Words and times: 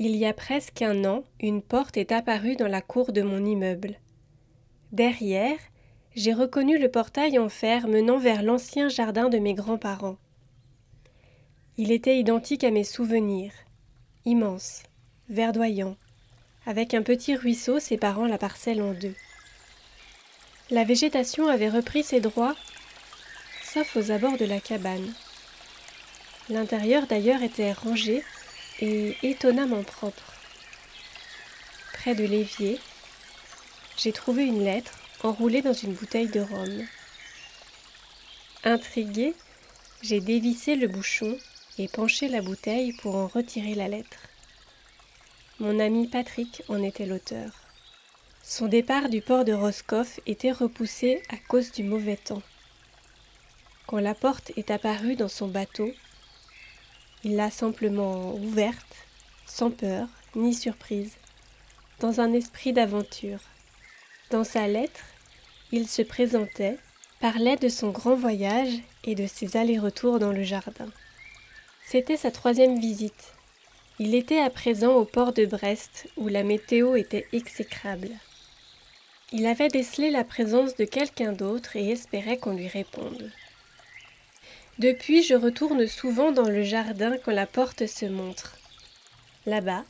Il 0.00 0.14
y 0.14 0.26
a 0.26 0.32
presque 0.32 0.80
un 0.82 1.04
an, 1.04 1.24
une 1.40 1.60
porte 1.60 1.96
est 1.96 2.12
apparue 2.12 2.54
dans 2.54 2.68
la 2.68 2.80
cour 2.80 3.12
de 3.12 3.22
mon 3.22 3.44
immeuble. 3.44 3.96
Derrière, 4.92 5.58
j'ai 6.14 6.32
reconnu 6.32 6.78
le 6.78 6.88
portail 6.88 7.36
en 7.36 7.48
fer 7.48 7.88
menant 7.88 8.18
vers 8.18 8.44
l'ancien 8.44 8.88
jardin 8.88 9.28
de 9.28 9.38
mes 9.38 9.54
grands-parents. 9.54 10.16
Il 11.78 11.90
était 11.90 12.16
identique 12.16 12.62
à 12.62 12.70
mes 12.70 12.84
souvenirs, 12.84 13.52
immense, 14.24 14.84
verdoyant, 15.28 15.96
avec 16.64 16.94
un 16.94 17.02
petit 17.02 17.34
ruisseau 17.34 17.80
séparant 17.80 18.26
la 18.26 18.38
parcelle 18.38 18.82
en 18.82 18.92
deux. 18.92 19.16
La 20.70 20.84
végétation 20.84 21.48
avait 21.48 21.70
repris 21.70 22.04
ses 22.04 22.20
droits, 22.20 22.54
sauf 23.64 23.96
aux 23.96 24.12
abords 24.12 24.38
de 24.38 24.44
la 24.44 24.60
cabane. 24.60 25.12
L'intérieur 26.50 27.08
d'ailleurs 27.08 27.42
était 27.42 27.72
rangé 27.72 28.22
et 28.80 29.16
étonnamment 29.22 29.82
propre. 29.82 30.32
Près 31.94 32.14
de 32.14 32.24
l'évier, 32.24 32.78
j'ai 33.96 34.12
trouvé 34.12 34.44
une 34.44 34.64
lettre 34.64 34.92
enroulée 35.22 35.62
dans 35.62 35.72
une 35.72 35.94
bouteille 35.94 36.28
de 36.28 36.40
rhum. 36.40 36.86
Intrigué, 38.64 39.34
j'ai 40.02 40.20
dévissé 40.20 40.76
le 40.76 40.86
bouchon 40.86 41.36
et 41.78 41.88
penché 41.88 42.28
la 42.28 42.42
bouteille 42.42 42.92
pour 42.94 43.16
en 43.16 43.26
retirer 43.26 43.74
la 43.74 43.88
lettre. 43.88 44.18
Mon 45.60 45.80
ami 45.80 46.06
Patrick 46.06 46.62
en 46.68 46.82
était 46.82 47.06
l'auteur. 47.06 47.50
Son 48.44 48.66
départ 48.66 49.08
du 49.08 49.20
port 49.20 49.44
de 49.44 49.52
Roscoff 49.52 50.20
était 50.26 50.52
repoussé 50.52 51.22
à 51.28 51.36
cause 51.36 51.72
du 51.72 51.82
mauvais 51.82 52.16
temps. 52.16 52.42
Quand 53.86 53.98
la 53.98 54.14
porte 54.14 54.52
est 54.56 54.70
apparue 54.70 55.16
dans 55.16 55.28
son 55.28 55.48
bateau, 55.48 55.92
il 57.24 57.36
l'a 57.36 57.50
simplement 57.50 58.34
ouverte, 58.34 58.96
sans 59.46 59.70
peur 59.70 60.08
ni 60.36 60.54
surprise, 60.54 61.16
dans 62.00 62.20
un 62.20 62.32
esprit 62.32 62.72
d'aventure. 62.72 63.40
Dans 64.30 64.44
sa 64.44 64.68
lettre, 64.68 65.04
il 65.72 65.88
se 65.88 66.02
présentait, 66.02 66.78
parlait 67.20 67.56
de 67.56 67.68
son 67.68 67.90
grand 67.90 68.14
voyage 68.14 68.74
et 69.04 69.14
de 69.14 69.26
ses 69.26 69.56
allers-retours 69.56 70.18
dans 70.18 70.32
le 70.32 70.44
jardin. 70.44 70.88
C'était 71.84 72.16
sa 72.16 72.30
troisième 72.30 72.78
visite. 72.78 73.32
Il 73.98 74.14
était 74.14 74.40
à 74.40 74.50
présent 74.50 74.94
au 74.94 75.04
port 75.04 75.32
de 75.32 75.44
Brest 75.44 76.08
où 76.16 76.28
la 76.28 76.44
météo 76.44 76.94
était 76.94 77.26
exécrable. 77.32 78.10
Il 79.32 79.46
avait 79.46 79.68
décelé 79.68 80.10
la 80.10 80.24
présence 80.24 80.76
de 80.76 80.84
quelqu'un 80.84 81.32
d'autre 81.32 81.76
et 81.76 81.90
espérait 81.90 82.38
qu'on 82.38 82.54
lui 82.54 82.68
réponde. 82.68 83.30
Depuis, 84.78 85.24
je 85.24 85.34
retourne 85.34 85.88
souvent 85.88 86.30
dans 86.30 86.48
le 86.48 86.62
jardin 86.62 87.16
quand 87.24 87.32
la 87.32 87.46
porte 87.46 87.86
se 87.86 88.06
montre. 88.06 88.56
Là-bas, 89.44 89.84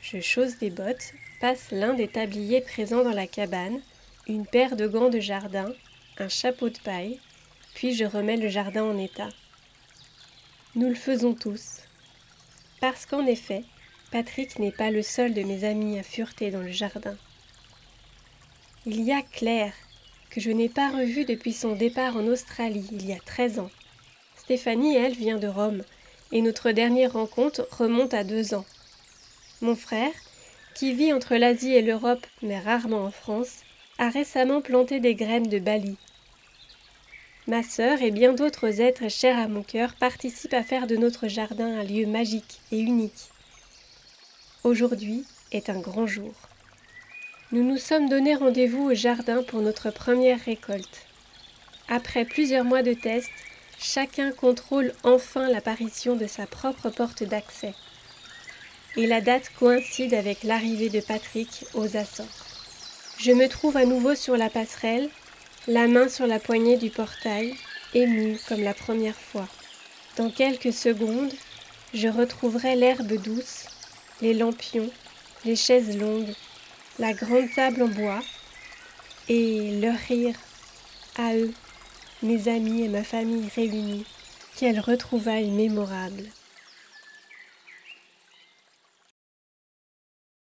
je 0.00 0.18
chausse 0.20 0.56
des 0.56 0.70
bottes, 0.70 1.12
passe 1.42 1.70
l'un 1.70 1.92
des 1.92 2.08
tabliers 2.08 2.62
présents 2.62 3.04
dans 3.04 3.12
la 3.12 3.26
cabane, 3.26 3.82
une 4.26 4.46
paire 4.46 4.76
de 4.76 4.86
gants 4.86 5.10
de 5.10 5.20
jardin, 5.20 5.70
un 6.18 6.30
chapeau 6.30 6.70
de 6.70 6.78
paille, 6.78 7.20
puis 7.74 7.94
je 7.94 8.06
remets 8.06 8.38
le 8.38 8.48
jardin 8.48 8.84
en 8.84 8.96
état. 8.96 9.28
Nous 10.74 10.88
le 10.88 10.94
faisons 10.94 11.34
tous. 11.34 11.80
Parce 12.80 13.04
qu'en 13.04 13.26
effet, 13.26 13.64
Patrick 14.10 14.58
n'est 14.58 14.72
pas 14.72 14.90
le 14.90 15.02
seul 15.02 15.34
de 15.34 15.42
mes 15.42 15.64
amis 15.64 15.98
à 15.98 16.02
fureter 16.02 16.50
dans 16.50 16.62
le 16.62 16.72
jardin. 16.72 17.16
Il 18.86 19.02
y 19.02 19.12
a 19.12 19.20
Claire, 19.20 19.74
que 20.30 20.40
je 20.40 20.50
n'ai 20.50 20.70
pas 20.70 20.90
revue 20.90 21.26
depuis 21.26 21.52
son 21.52 21.76
départ 21.76 22.16
en 22.16 22.26
Australie 22.26 22.88
il 22.90 23.04
y 23.04 23.12
a 23.12 23.18
treize 23.18 23.58
ans. 23.58 23.70
Stéphanie, 24.44 24.96
elle, 24.96 25.14
vient 25.14 25.38
de 25.38 25.46
Rome, 25.46 25.82
et 26.30 26.42
notre 26.42 26.70
dernière 26.70 27.14
rencontre 27.14 27.66
remonte 27.70 28.12
à 28.12 28.24
deux 28.24 28.54
ans. 28.54 28.66
Mon 29.62 29.74
frère, 29.74 30.12
qui 30.74 30.92
vit 30.92 31.12
entre 31.12 31.36
l'Asie 31.36 31.74
et 31.74 31.80
l'Europe, 31.80 32.26
mais 32.42 32.58
rarement 32.58 33.04
en 33.04 33.10
France, 33.10 33.62
a 33.98 34.10
récemment 34.10 34.60
planté 34.60 35.00
des 35.00 35.14
graines 35.14 35.48
de 35.48 35.58
Bali. 35.58 35.96
Ma 37.46 37.62
sœur 37.62 38.02
et 38.02 38.10
bien 38.10 38.32
d'autres 38.32 38.80
êtres 38.80 39.08
chers 39.08 39.38
à 39.38 39.48
mon 39.48 39.62
cœur 39.62 39.94
participent 39.94 40.54
à 40.54 40.62
faire 40.62 40.86
de 40.86 40.96
notre 40.96 41.28
jardin 41.28 41.78
un 41.78 41.84
lieu 41.84 42.06
magique 42.06 42.60
et 42.72 42.80
unique. 42.80 43.30
Aujourd'hui 44.62 45.24
est 45.52 45.70
un 45.70 45.78
grand 45.78 46.06
jour. 46.06 46.32
Nous 47.52 47.62
nous 47.62 47.78
sommes 47.78 48.08
donné 48.08 48.34
rendez-vous 48.34 48.90
au 48.90 48.94
jardin 48.94 49.42
pour 49.42 49.60
notre 49.60 49.90
première 49.90 50.40
récolte. 50.40 51.06
Après 51.88 52.24
plusieurs 52.24 52.64
mois 52.64 52.82
de 52.82 52.94
tests, 52.94 53.30
chacun 53.78 54.32
contrôle 54.32 54.92
enfin 55.02 55.48
l'apparition 55.48 56.16
de 56.16 56.26
sa 56.26 56.46
propre 56.46 56.90
porte 56.90 57.22
d'accès. 57.22 57.74
Et 58.96 59.06
la 59.06 59.20
date 59.20 59.50
coïncide 59.58 60.14
avec 60.14 60.44
l'arrivée 60.44 60.88
de 60.88 61.00
Patrick 61.00 61.66
aux 61.74 61.96
Açores. 61.96 62.26
Je 63.18 63.32
me 63.32 63.48
trouve 63.48 63.76
à 63.76 63.84
nouveau 63.84 64.14
sur 64.14 64.36
la 64.36 64.50
passerelle, 64.50 65.08
la 65.66 65.86
main 65.86 66.08
sur 66.08 66.26
la 66.26 66.38
poignée 66.38 66.76
du 66.76 66.90
portail, 66.90 67.54
émue 67.94 68.38
comme 68.48 68.62
la 68.62 68.74
première 68.74 69.16
fois. 69.16 69.48
Dans 70.16 70.30
quelques 70.30 70.72
secondes, 70.72 71.32
je 71.92 72.08
retrouverai 72.08 72.76
l'herbe 72.76 73.12
douce, 73.22 73.66
les 74.20 74.34
lampions, 74.34 74.90
les 75.44 75.56
chaises 75.56 75.96
longues, 75.96 76.34
la 76.98 77.12
grande 77.12 77.52
table 77.54 77.82
en 77.82 77.88
bois, 77.88 78.20
et 79.28 79.80
leur 79.80 79.96
rire 79.96 80.36
à 81.16 81.34
eux 81.34 81.52
mes 82.24 82.48
amis 82.48 82.82
et 82.82 82.88
ma 82.88 83.02
famille 83.02 83.48
réunis. 83.54 84.04
Quelle 84.56 84.80
retrouvaille 84.80 85.50
mémorable. 85.50 86.24